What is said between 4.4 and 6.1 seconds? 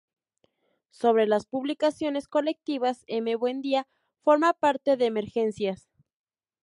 parte de "Emergencias.